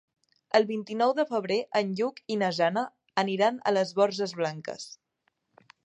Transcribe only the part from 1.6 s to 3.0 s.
en Lluc i na Jana